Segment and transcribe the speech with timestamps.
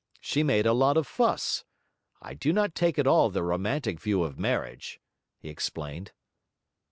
[0.19, 1.63] She made a lot of fuss.
[2.23, 4.99] I do not take at all the romantic view of marriage,'
[5.37, 6.11] he explained.